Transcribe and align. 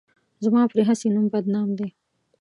زما 0.43 0.61
پرې 0.71 0.83
هسې 0.89 1.07
نوم 1.15 1.25
بدنام 1.33 1.69
دی. 1.77 1.87